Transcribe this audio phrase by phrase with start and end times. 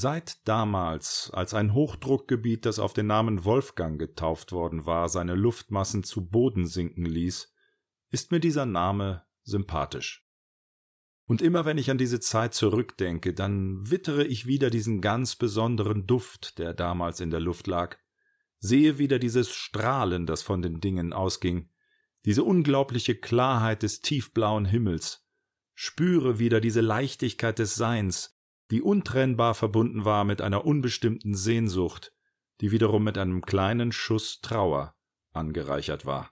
[0.00, 6.04] Seit damals, als ein Hochdruckgebiet, das auf den Namen Wolfgang getauft worden war, seine Luftmassen
[6.04, 7.52] zu Boden sinken ließ,
[8.10, 10.26] ist mir dieser Name sympathisch.
[11.26, 16.06] Und immer wenn ich an diese Zeit zurückdenke, dann wittere ich wieder diesen ganz besonderen
[16.06, 17.98] Duft, der damals in der Luft lag,
[18.58, 21.68] sehe wieder dieses Strahlen, das von den Dingen ausging,
[22.24, 25.28] diese unglaubliche Klarheit des tiefblauen Himmels,
[25.74, 28.39] spüre wieder diese Leichtigkeit des Seins,
[28.70, 32.12] die untrennbar verbunden war mit einer unbestimmten Sehnsucht,
[32.60, 34.94] die wiederum mit einem kleinen Schuss Trauer
[35.32, 36.30] angereichert war.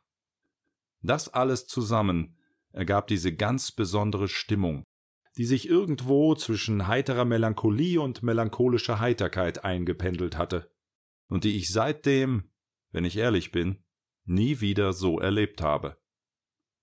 [1.02, 2.36] Das alles zusammen
[2.72, 4.84] ergab diese ganz besondere Stimmung,
[5.36, 10.70] die sich irgendwo zwischen heiterer Melancholie und melancholischer Heiterkeit eingependelt hatte,
[11.28, 12.50] und die ich seitdem,
[12.90, 13.84] wenn ich ehrlich bin,
[14.24, 15.96] nie wieder so erlebt habe.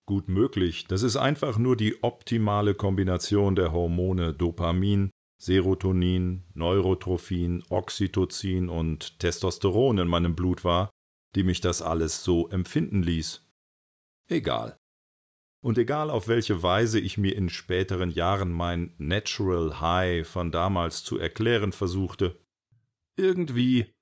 [0.05, 5.11] Gut möglich, dass es einfach nur die optimale Kombination der Hormone Dopamin,
[5.45, 10.89] Serotonin, Neurotrophin, Oxytocin und Testosteron in meinem Blut war,
[11.35, 13.47] die mich das alles so empfinden ließ.
[14.27, 14.75] Egal.
[15.63, 21.03] Und egal auf welche Weise ich mir in späteren Jahren mein Natural High von damals
[21.03, 22.43] zu erklären versuchte,
[23.15, 23.93] irgendwie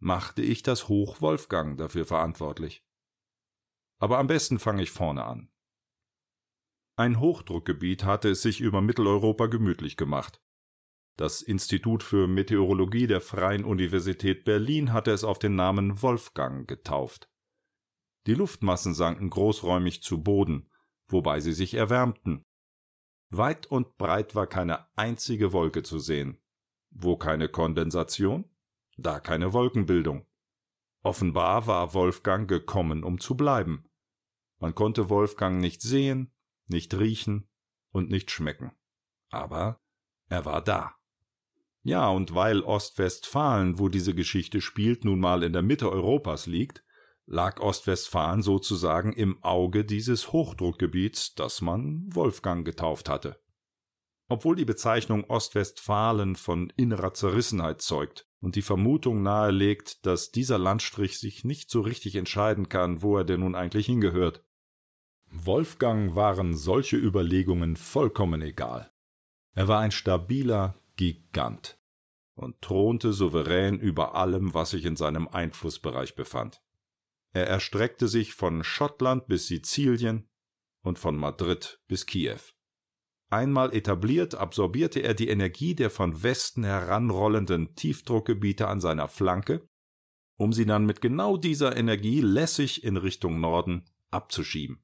[0.00, 2.82] machte ich das Hoch Wolfgang dafür verantwortlich.
[4.00, 5.48] Aber am besten fange ich vorne an.
[6.96, 10.40] Ein Hochdruckgebiet hatte es sich über Mitteleuropa gemütlich gemacht.
[11.18, 17.28] Das Institut für Meteorologie der Freien Universität Berlin hatte es auf den Namen Wolfgang getauft.
[18.28, 20.70] Die Luftmassen sanken großräumig zu Boden,
[21.08, 22.44] wobei sie sich erwärmten.
[23.30, 26.40] Weit und breit war keine einzige Wolke zu sehen.
[26.90, 28.48] Wo keine Kondensation,
[28.96, 30.24] da keine Wolkenbildung.
[31.02, 33.90] Offenbar war Wolfgang gekommen, um zu bleiben.
[34.60, 36.32] Man konnte Wolfgang nicht sehen,
[36.68, 37.50] nicht riechen
[37.90, 38.70] und nicht schmecken.
[39.30, 39.80] Aber
[40.28, 40.94] er war da.
[41.88, 46.84] Ja, und weil Ostwestfalen, wo diese Geschichte spielt, nun mal in der Mitte Europas liegt,
[47.24, 53.40] lag Ostwestfalen sozusagen im Auge dieses Hochdruckgebiets, das man Wolfgang getauft hatte.
[54.28, 61.18] Obwohl die Bezeichnung Ostwestfalen von innerer Zerrissenheit zeugt und die Vermutung nahelegt, dass dieser Landstrich
[61.18, 64.44] sich nicht so richtig entscheiden kann, wo er denn nun eigentlich hingehört.
[65.30, 68.92] Wolfgang waren solche Überlegungen vollkommen egal.
[69.54, 71.80] Er war ein stabiler Gigant
[72.34, 76.60] und thronte souverän über allem, was sich in seinem Einflussbereich befand.
[77.32, 80.28] Er erstreckte sich von Schottland bis Sizilien
[80.82, 82.40] und von Madrid bis Kiew.
[83.30, 89.68] Einmal etabliert, absorbierte er die Energie der von Westen heranrollenden Tiefdruckgebiete an seiner Flanke,
[90.36, 94.82] um sie dann mit genau dieser Energie lässig in Richtung Norden abzuschieben.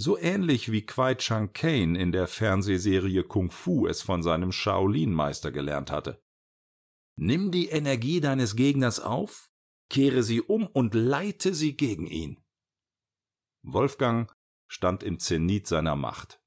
[0.00, 5.50] So ähnlich wie Kwai Chang Kane in der Fernsehserie Kung Fu es von seinem Shaolin-Meister
[5.50, 6.22] gelernt hatte.
[7.16, 9.50] Nimm die Energie deines Gegners auf,
[9.90, 12.40] kehre sie um und leite sie gegen ihn.
[13.64, 14.32] Wolfgang
[14.68, 16.40] stand im Zenit seiner Macht.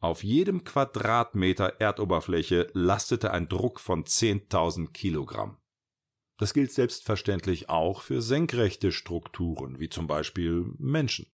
[0.00, 5.58] Auf jedem Quadratmeter Erdoberfläche lastete ein Druck von 10.000 Kilogramm.
[6.38, 11.26] Das gilt selbstverständlich auch für senkrechte Strukturen, wie zum Beispiel Menschen.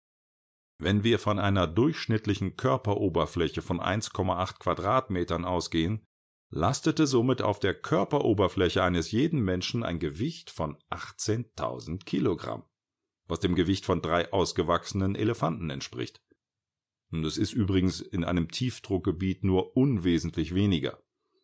[0.80, 6.06] Wenn wir von einer durchschnittlichen Körperoberfläche von 1,8 Quadratmetern ausgehen,
[6.50, 12.64] lastete somit auf der Körperoberfläche eines jeden Menschen ein Gewicht von 18.000 Kilogramm,
[13.28, 16.22] was dem Gewicht von drei ausgewachsenen Elefanten entspricht.
[17.12, 21.02] Und es ist übrigens in einem Tiefdruckgebiet nur unwesentlich weniger.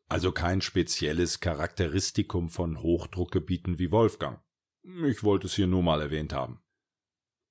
[0.10, 4.42] Also kein spezielles Charakteristikum von Hochdruckgebieten wie Wolfgang.
[4.84, 6.63] Ich wollte es hier nur mal erwähnt haben.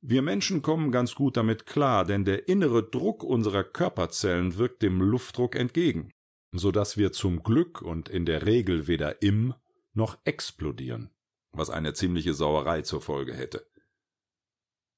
[0.04, 5.00] Wir Menschen kommen ganz gut damit klar, denn der innere Druck unserer Körperzellen wirkt dem
[5.00, 6.10] Luftdruck entgegen,
[6.50, 9.54] so dass wir zum Glück und in der Regel weder im
[9.92, 11.10] noch explodieren,
[11.53, 13.65] was eine ziemliche Sauerei zur Folge hätte.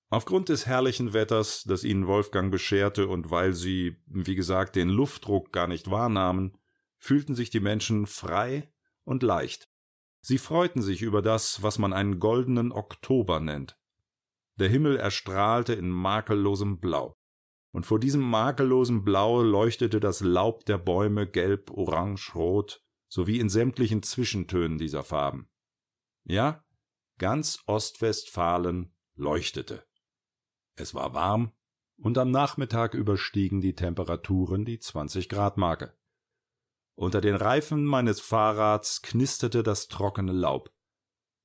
[0.08, 5.52] Aufgrund des herrlichen Wetters, das ihnen Wolfgang bescherte und weil sie, wie gesagt, den Luftdruck
[5.52, 6.56] gar nicht wahrnahmen,
[6.96, 8.73] fühlten sich die Menschen frei
[9.05, 9.69] und leicht.
[10.23, 13.76] Sie freuten sich über das, was man einen goldenen Oktober nennt,
[14.56, 17.17] der Himmel erstrahlte in makellosem Blau.
[17.73, 23.49] Und vor diesem makellosen Blau leuchtete das Laub der Bäume gelb, orange, rot, sowie in
[23.49, 25.49] sämtlichen Zwischentönen dieser Farben.
[26.25, 26.65] Ja,
[27.19, 29.87] ganz Ostwestfalen leuchtete.
[30.77, 31.53] Es war warm,
[31.97, 35.97] und am Nachmittag überstiegen die Temperaturen die 20 Grad Marke.
[36.97, 40.74] Unter den Reifen meines Fahrrads knisterte das trockene Laub.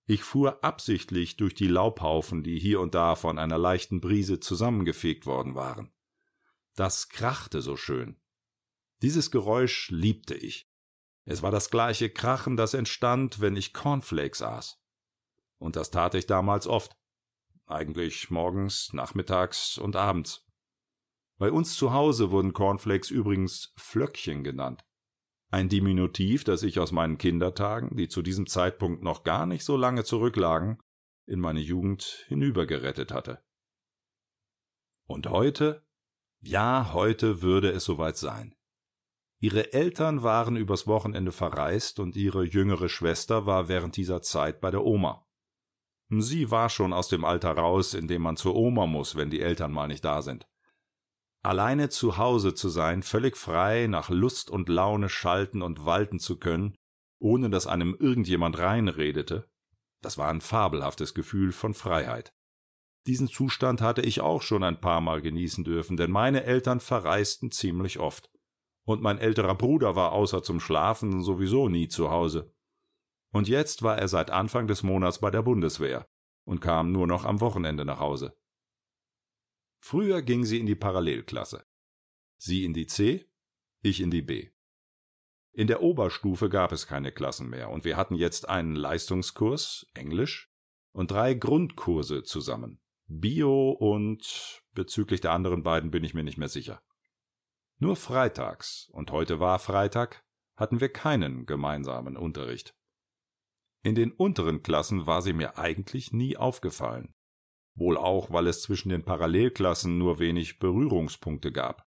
[0.09, 5.27] Ich fuhr absichtlich durch die Laubhaufen, die hier und da von einer leichten Brise zusammengefegt
[5.27, 5.91] worden waren.
[6.73, 8.19] Das krachte so schön.
[9.03, 10.67] Dieses Geräusch liebte ich.
[11.25, 14.81] Es war das gleiche Krachen, das entstand, wenn ich Cornflakes aß.
[15.59, 16.97] Und das tat ich damals oft.
[17.67, 20.43] Eigentlich morgens, nachmittags und abends.
[21.37, 24.83] Bei uns zu Hause wurden Cornflakes übrigens Flöckchen genannt.
[25.51, 29.77] Ein Diminutiv, das ich aus meinen Kindertagen, die zu diesem Zeitpunkt noch gar nicht so
[29.77, 30.79] lange zurücklagen,
[31.25, 33.43] in meine Jugend hinübergerettet hatte.
[35.07, 35.85] Und heute?
[36.41, 38.55] Ja, heute würde es soweit sein.
[39.41, 44.69] Ihre Eltern waren übers Wochenende verreist und ihre jüngere Schwester war während dieser Zeit bei
[44.69, 45.25] der Oma.
[46.09, 49.41] Sie war schon aus dem Alter raus, in dem man zur Oma muss, wenn die
[49.41, 50.48] Eltern mal nicht da sind.
[51.41, 56.37] Alleine zu Hause zu sein, völlig frei, nach Lust und Laune schalten und walten zu
[56.37, 56.75] können,
[57.19, 59.49] ohne dass einem irgendjemand reinredete,
[60.01, 62.33] das war ein fabelhaftes Gefühl von Freiheit.
[63.07, 67.51] Diesen Zustand hatte ich auch schon ein paar Mal genießen dürfen, denn meine Eltern verreisten
[67.51, 68.29] ziemlich oft
[68.85, 72.53] und mein älterer Bruder war außer zum Schlafen sowieso nie zu Hause.
[73.31, 76.07] Und jetzt war er seit Anfang des Monats bei der Bundeswehr
[76.45, 78.35] und kam nur noch am Wochenende nach Hause.
[79.79, 81.65] Früher ging sie in die Parallelklasse.
[82.37, 83.29] Sie in die C,
[83.81, 84.49] ich in die B.
[85.51, 90.49] In der Oberstufe gab es keine Klassen mehr und wir hatten jetzt einen Leistungskurs, Englisch,
[90.91, 92.81] und drei Grundkurse zusammen.
[93.07, 96.81] Bio und bezüglich der anderen beiden bin ich mir nicht mehr sicher.
[97.77, 100.23] Nur freitags, und heute war Freitag,
[100.55, 102.75] hatten wir keinen gemeinsamen Unterricht.
[103.81, 107.15] In den unteren Klassen war sie mir eigentlich nie aufgefallen.
[107.79, 111.87] Wohl auch, weil es zwischen den Parallelklassen nur wenig Berührungspunkte gab.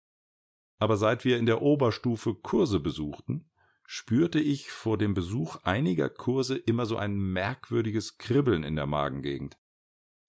[0.78, 3.50] Aber seit wir in der Oberstufe Kurse besuchten,
[3.86, 9.58] spürte ich vor dem Besuch einiger Kurse immer so ein merkwürdiges Kribbeln in der Magengegend.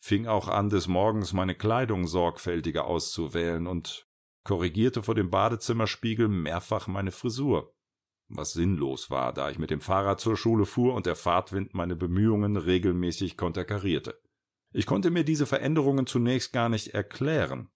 [0.02, 4.08] Fing auch an, des Morgens meine Kleidung sorgfältiger auszuwählen und
[4.44, 7.74] korrigierte vor dem Badezimmerspiegel mehrfach meine Frisur,
[8.28, 11.96] was sinnlos war, da ich mit dem Fahrrad zur Schule fuhr und der Fahrtwind meine
[11.96, 14.18] Bemühungen regelmäßig konterkarierte.
[14.72, 17.68] Ich konnte mir diese Veränderungen zunächst gar nicht erklären,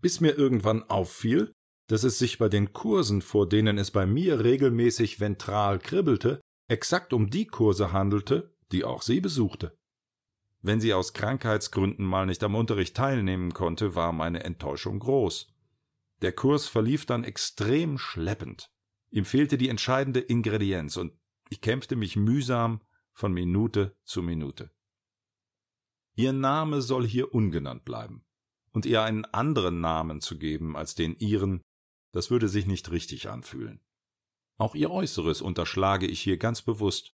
[0.00, 1.52] bis mir irgendwann auffiel,
[1.86, 7.12] dass es sich bei den Kursen, vor denen es bei mir regelmäßig ventral kribbelte, exakt
[7.12, 9.76] um die Kurse handelte, die auch sie besuchte.
[10.60, 15.52] Wenn sie aus Krankheitsgründen mal nicht am Unterricht teilnehmen konnte, war meine Enttäuschung groß.
[16.22, 18.70] Der Kurs verlief dann extrem schleppend.
[19.10, 21.12] Ihm fehlte die entscheidende Ingredienz, und
[21.50, 22.80] ich kämpfte mich mühsam
[23.12, 24.70] von Minute zu Minute.
[26.22, 28.24] Ihr Name soll hier ungenannt bleiben,
[28.70, 31.62] und ihr einen anderen Namen zu geben als den ihren,
[32.12, 33.80] das würde sich nicht richtig anfühlen.
[34.56, 37.12] Auch ihr Äußeres unterschlage ich hier ganz bewusst,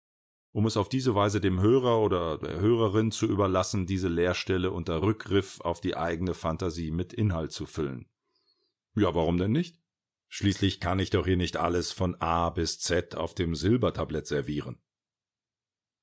[0.53, 5.03] um es auf diese Weise dem Hörer oder der Hörerin zu überlassen, diese Leerstelle unter
[5.03, 8.07] Rückgriff auf die eigene Fantasie mit Inhalt zu füllen.
[8.95, 9.81] Ja, warum denn nicht?
[10.29, 14.81] Schließlich kann ich doch hier nicht alles von A bis Z auf dem Silbertablett servieren.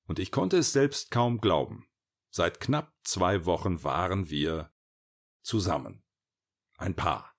[0.05, 1.88] Und ich konnte es selbst kaum glauben.
[2.29, 4.71] Seit knapp zwei Wochen waren wir
[5.41, 6.03] zusammen.
[6.77, 7.35] Ein Paar.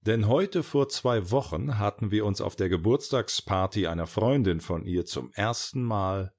[0.00, 5.06] Denn heute vor zwei Wochen hatten wir uns auf der Geburtstagsparty einer Freundin von ihr
[5.06, 6.34] zum ersten Mal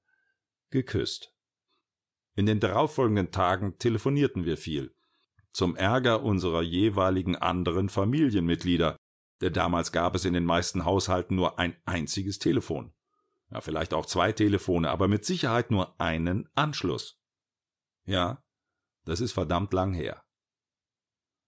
[0.70, 1.34] geküsst.
[2.36, 4.96] In den darauffolgenden Tagen telefonierten wir viel
[5.56, 8.98] zum Ärger unserer jeweiligen anderen Familienmitglieder,
[9.40, 12.94] denn damals gab es in den meisten Haushalten nur ein einziges Telefon.
[13.50, 17.22] Ja, vielleicht auch zwei Telefone, aber mit Sicherheit nur einen Anschluss.
[18.08, 18.44] Ja,
[19.06, 20.22] das ist verdammt lang her.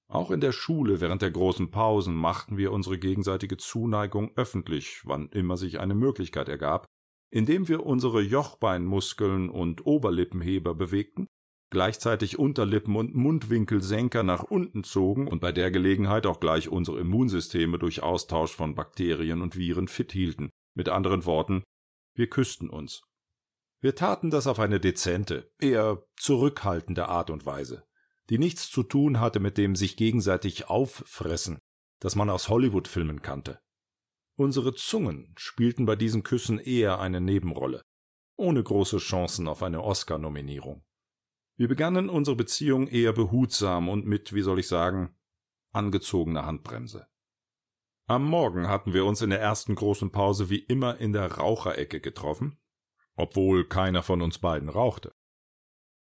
[0.09, 5.29] Auch in der Schule während der großen Pausen machten wir unsere gegenseitige Zuneigung öffentlich, wann
[5.29, 6.85] immer sich eine Möglichkeit ergab,
[7.29, 11.27] indem wir unsere Jochbeinmuskeln und Oberlippenheber bewegten
[11.69, 17.77] gleichzeitig Unterlippen und Mundwinkelsenker nach unten zogen und bei der Gelegenheit auch gleich unsere Immunsysteme
[17.77, 20.49] durch Austausch von Bakterien und Viren fit hielten.
[20.75, 21.63] Mit anderen Worten,
[22.15, 23.03] wir küssten uns.
[23.79, 27.85] Wir taten das auf eine dezente, eher zurückhaltende Art und Weise,
[28.29, 31.59] die nichts zu tun hatte mit dem sich gegenseitig auffressen,
[31.99, 33.59] das man aus Hollywood-Filmen kannte.
[34.35, 37.81] Unsere Zungen spielten bei diesen Küssen eher eine Nebenrolle,
[38.35, 40.83] ohne große Chancen auf eine Oscar-Nominierung.
[41.55, 45.15] Wir begannen unsere Beziehung eher behutsam und mit, wie soll ich sagen,
[45.71, 47.07] angezogener Handbremse.
[48.05, 51.99] Am Morgen hatten wir uns in der ersten großen Pause wie immer in der Raucherecke
[51.99, 52.59] getroffen,
[53.17, 55.13] obwohl keiner von uns beiden rauchte.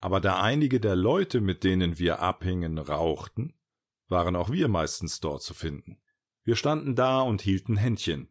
[0.02, 3.54] Aber da einige der Leute, mit denen wir abhingen, rauchten,
[4.10, 6.02] waren auch wir meistens dort zu finden.
[6.44, 8.28] Wir standen da und hielten Händchen.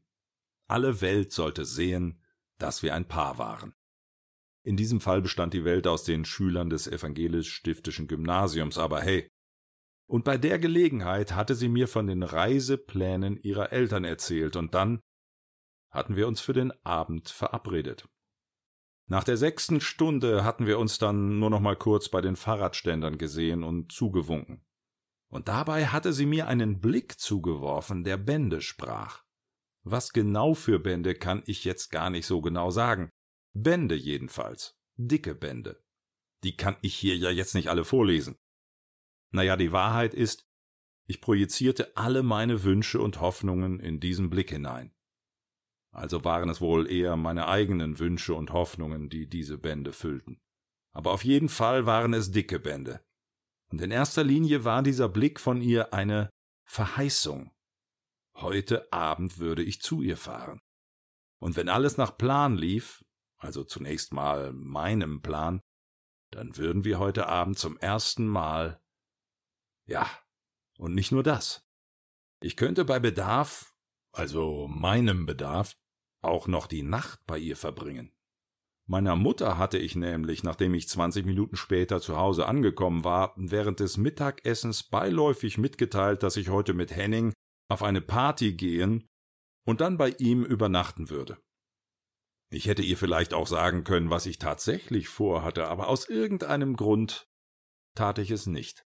[0.68, 2.20] Alle Welt sollte sehen,
[2.58, 3.74] dass wir ein Paar waren.
[4.64, 9.28] In diesem Fall bestand die Welt aus den Schülern des evangelisch-stiftischen Gymnasiums, aber hey.
[10.06, 15.00] Und bei der Gelegenheit hatte sie mir von den Reiseplänen ihrer Eltern erzählt, und dann
[15.90, 18.08] hatten wir uns für den Abend verabredet.
[19.06, 23.18] Nach der sechsten Stunde hatten wir uns dann nur noch mal kurz bei den Fahrradständern
[23.18, 24.64] gesehen und zugewunken.
[25.28, 29.24] Und dabei hatte sie mir einen Blick zugeworfen, der Bände sprach.
[29.82, 33.10] Was genau für Bände kann ich jetzt gar nicht so genau sagen.
[33.52, 34.78] Bände jedenfalls.
[34.96, 35.82] Dicke Bände.
[36.44, 38.36] Die kann ich hier ja jetzt nicht alle vorlesen.
[39.30, 40.44] Naja, die Wahrheit ist,
[41.06, 44.94] ich projizierte alle meine Wünsche und Hoffnungen in diesen Blick hinein.
[45.94, 50.40] Also waren es wohl eher meine eigenen Wünsche und Hoffnungen, die diese Bände füllten.
[50.92, 53.04] Aber auf jeden Fall waren es dicke Bände.
[53.70, 56.30] Und in erster Linie war dieser Blick von ihr eine
[56.64, 57.50] Verheißung.
[58.36, 60.60] Heute Abend würde ich zu ihr fahren.
[61.38, 63.04] Und wenn alles nach Plan lief,
[63.36, 65.60] also zunächst mal meinem Plan,
[66.30, 68.80] dann würden wir heute Abend zum ersten Mal.
[69.86, 70.08] Ja,
[70.78, 71.66] und nicht nur das.
[72.40, 73.74] Ich könnte bei Bedarf,
[74.12, 75.74] also meinem Bedarf,
[76.22, 78.12] auch noch die Nacht bei ihr verbringen.
[78.88, 83.80] Meiner Mutter hatte ich nämlich, nachdem ich zwanzig Minuten später zu Hause angekommen war, während
[83.80, 87.32] des Mittagessens beiläufig mitgeteilt, dass ich heute mit Henning
[87.70, 89.06] auf eine Party gehen
[89.66, 91.40] und dann bei ihm übernachten würde.
[92.52, 97.28] Ich hätte ihr vielleicht auch sagen können, was ich tatsächlich vorhatte, aber aus irgendeinem Grund
[97.96, 98.84] tat ich es nicht.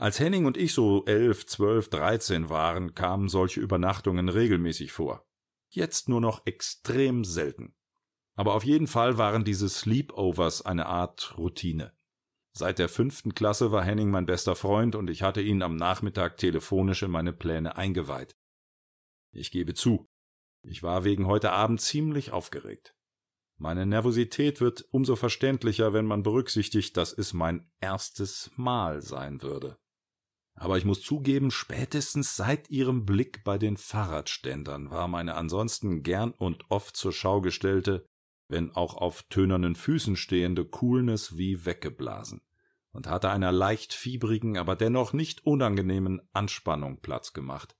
[0.00, 5.26] Als Henning und ich so elf, zwölf, dreizehn waren, kamen solche Übernachtungen regelmäßig vor
[5.74, 7.74] jetzt nur noch extrem selten.
[8.36, 11.92] Aber auf jeden Fall waren diese Sleepovers eine Art Routine.
[12.52, 16.36] Seit der fünften Klasse war Henning mein bester Freund und ich hatte ihn am Nachmittag
[16.36, 18.36] telefonisch in meine Pläne eingeweiht.
[19.32, 20.08] Ich gebe zu,
[20.62, 22.94] ich war wegen heute Abend ziemlich aufgeregt.
[23.56, 29.78] Meine Nervosität wird umso verständlicher, wenn man berücksichtigt, dass es mein erstes Mal sein würde.
[30.54, 36.32] Aber ich muss zugeben, spätestens seit ihrem Blick bei den Fahrradständern war meine ansonsten gern
[36.32, 38.06] und oft zur Schau gestellte,
[38.48, 42.42] wenn auch auf tönernen Füßen stehende Coolness wie weggeblasen
[42.92, 47.76] und hatte einer leicht fiebrigen, aber dennoch nicht unangenehmen Anspannung Platz gemacht.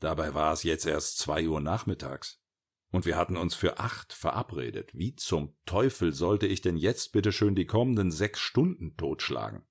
[0.00, 2.42] Dabei war es jetzt erst zwei Uhr nachmittags.
[2.90, 4.90] Und wir hatten uns für acht verabredet.
[4.94, 9.64] Wie zum Teufel sollte ich denn jetzt bitte schön die kommenden sechs Stunden totschlagen?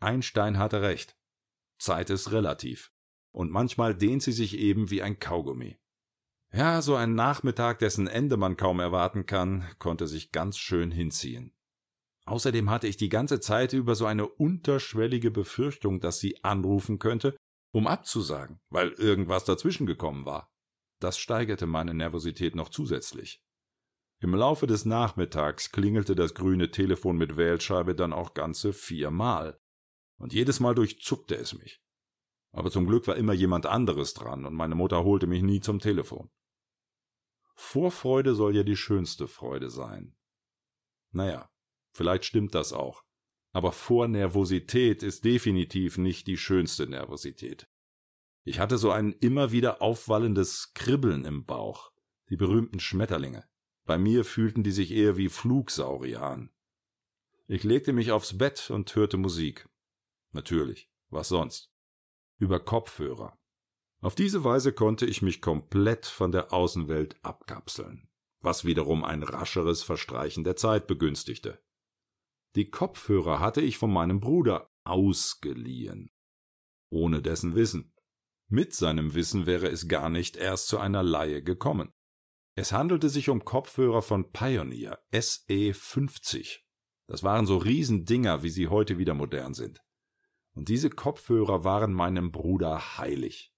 [0.00, 1.16] Einstein hatte recht.
[1.78, 2.92] Zeit ist relativ.
[3.32, 5.78] Und manchmal dehnt sie sich eben wie ein Kaugummi.
[6.52, 11.52] Ja, so ein Nachmittag, dessen Ende man kaum erwarten kann, konnte sich ganz schön hinziehen.
[12.24, 17.36] Außerdem hatte ich die ganze Zeit über so eine unterschwellige Befürchtung, dass sie anrufen könnte,
[17.72, 20.50] um abzusagen, weil irgendwas dazwischen gekommen war.
[21.00, 23.42] Das steigerte meine Nervosität noch zusätzlich.
[24.22, 29.60] Im Laufe des Nachmittags klingelte das grüne Telefon mit Wählscheibe dann auch ganze viermal
[30.18, 31.82] und jedes Mal durchzuckte es mich.
[32.52, 35.78] Aber zum Glück war immer jemand anderes dran und meine Mutter holte mich nie zum
[35.78, 36.30] Telefon.
[37.54, 40.14] Vorfreude soll ja die schönste Freude sein.
[41.10, 41.50] Naja,
[41.92, 43.02] vielleicht stimmt das auch.
[43.52, 47.68] Aber Vornervosität ist definitiv nicht die schönste Nervosität.
[48.44, 51.90] Ich hatte so ein immer wieder aufwallendes Kribbeln im Bauch,
[52.28, 53.44] die berühmten Schmetterlinge.
[53.86, 56.50] Bei mir fühlten die sich eher wie Flugsaurier an.
[57.46, 59.68] Ich legte mich aufs Bett und hörte Musik.
[60.36, 61.72] Natürlich, was sonst?
[62.38, 63.38] Über Kopfhörer.
[64.02, 68.10] Auf diese Weise konnte ich mich komplett von der Außenwelt abkapseln,
[68.42, 71.58] was wiederum ein rascheres Verstreichen der Zeit begünstigte.
[72.54, 76.10] Die Kopfhörer hatte ich von meinem Bruder ausgeliehen.
[76.90, 77.94] Ohne dessen Wissen.
[78.48, 81.94] Mit seinem Wissen wäre es gar nicht erst zu einer Laie gekommen.
[82.56, 86.62] Es handelte sich um Kopfhörer von Pioneer SE 50.
[87.08, 89.80] Das waren so Riesendinger, wie sie heute wieder modern sind
[90.56, 93.52] und diese Kopfhörer waren meinem Bruder heilig.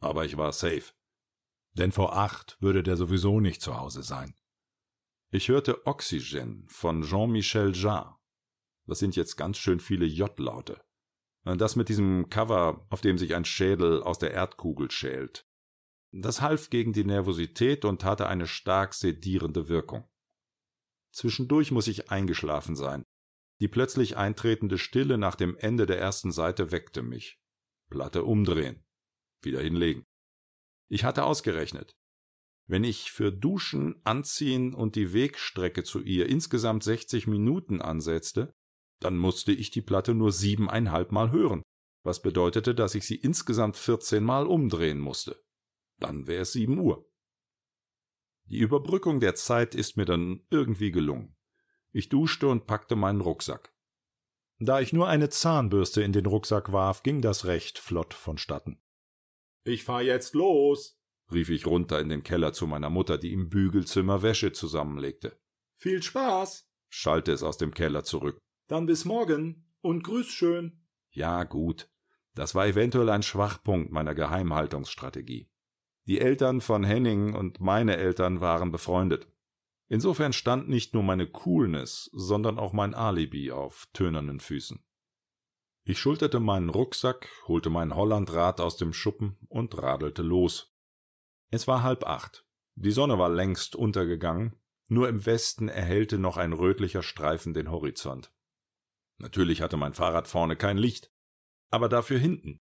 [0.00, 0.92] Aber ich war safe.
[1.74, 4.34] Denn vor acht würde der sowieso nicht zu Hause sein.
[5.30, 8.16] Ich hörte Oxygen von Jean-Michel Jarre.
[8.86, 10.82] Das sind jetzt ganz schön viele J-Laute.
[11.44, 15.46] Das mit diesem Cover, auf dem sich ein Schädel aus der Erdkugel schält.
[16.10, 20.08] Das half gegen die Nervosität und hatte eine stark sedierende Wirkung.
[21.12, 23.04] Zwischendurch muss ich eingeschlafen sein,
[23.60, 27.38] die plötzlich eintretende Stille nach dem Ende der ersten Seite weckte mich.
[27.90, 28.84] Platte umdrehen.
[29.42, 30.04] Wieder hinlegen.
[30.88, 31.94] Ich hatte ausgerechnet.
[32.66, 38.54] Wenn ich für Duschen, Anziehen und die Wegstrecke zu ihr insgesamt 60 Minuten ansetzte,
[39.00, 41.62] dann musste ich die Platte nur siebeneinhalb Mal hören,
[42.04, 45.42] was bedeutete, dass ich sie insgesamt 14 Mal umdrehen musste.
[45.98, 47.10] Dann wäre es sieben Uhr.
[48.44, 51.36] Die Überbrückung der Zeit ist mir dann irgendwie gelungen.
[51.92, 53.72] Ich duschte und packte meinen Rucksack.
[54.58, 58.80] Da ich nur eine Zahnbürste in den Rucksack warf, ging das recht flott vonstatten.
[59.64, 61.00] Ich fahr jetzt los,
[61.32, 65.38] rief ich runter in den Keller zu meiner Mutter, die im Bügelzimmer Wäsche zusammenlegte.
[65.76, 68.38] Viel Spaß, schallte es aus dem Keller zurück.
[68.68, 70.84] Dann bis morgen und grüß schön.
[71.10, 71.90] Ja, gut.
[72.34, 75.50] Das war eventuell ein Schwachpunkt meiner Geheimhaltungsstrategie.
[76.06, 79.26] Die Eltern von Henning und meine Eltern waren befreundet.
[79.92, 84.84] Insofern stand nicht nur meine Coolness, sondern auch mein Alibi auf tönernen Füßen.
[85.84, 90.72] Ich schulterte meinen Rucksack, holte mein Hollandrad aus dem Schuppen und radelte los.
[91.50, 92.46] Es war halb acht.
[92.76, 94.54] Die Sonne war längst untergegangen,
[94.86, 98.32] nur im Westen erhellte noch ein rötlicher Streifen den Horizont.
[99.18, 101.12] Natürlich hatte mein Fahrrad vorne kein Licht,
[101.68, 102.60] aber dafür hinten.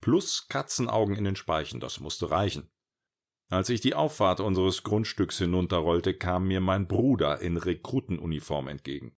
[0.00, 2.70] Plus Katzenaugen in den Speichen, das musste reichen.
[3.50, 9.16] Als ich die Auffahrt unseres Grundstücks hinunterrollte, kam mir mein Bruder in Rekrutenuniform entgegen.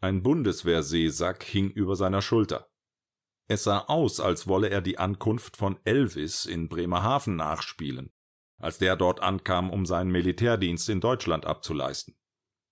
[0.00, 2.70] Ein Bundeswehrseesack hing über seiner Schulter.
[3.48, 8.10] Es sah aus, als wolle er die Ankunft von Elvis in Bremerhaven nachspielen,
[8.56, 12.16] als der dort ankam, um seinen Militärdienst in Deutschland abzuleisten.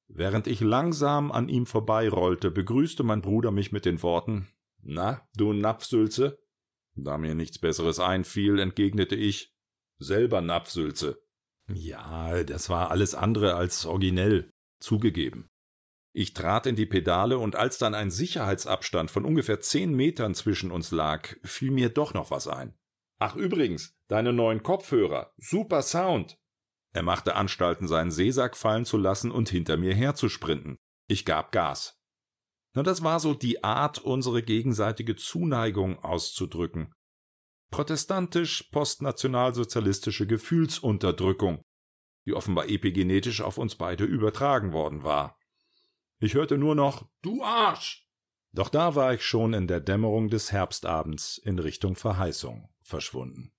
[0.09, 4.49] Während ich langsam an ihm vorbeirollte, begrüßte mein Bruder mich mit den Worten
[4.81, 6.43] Na, du Napfsülze?
[6.95, 9.55] Da mir nichts Besseres einfiel, entgegnete ich
[10.01, 11.23] selber Napfsülze.
[11.73, 15.49] Ja, das war alles andere als originell, zugegeben.
[16.13, 20.73] Ich trat in die Pedale und als dann ein Sicherheitsabstand von ungefähr zehn Metern zwischen
[20.73, 22.75] uns lag, fiel mir doch noch was ein.
[23.21, 26.37] Ach übrigens, deine neuen Kopfhörer, super Sound.
[26.93, 30.79] Er machte Anstalten, seinen Seesack fallen zu lassen und hinter mir herzusprinten.
[31.07, 32.01] Ich gab Gas.
[32.75, 36.93] Na, das war so die Art, unsere gegenseitige Zuneigung auszudrücken
[37.71, 41.63] protestantisch-postnationalsozialistische Gefühlsunterdrückung,
[42.27, 45.39] die offenbar epigenetisch auf uns beide übertragen worden war.
[46.19, 48.07] Ich hörte nur noch Du Arsch.
[48.53, 53.55] Doch da war ich schon in der Dämmerung des Herbstabends in Richtung Verheißung verschwunden.